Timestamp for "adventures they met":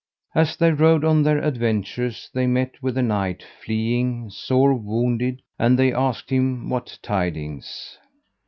1.37-2.81